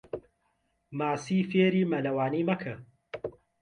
[0.97, 2.75] ماسی فێری مەلەوانی مەکە.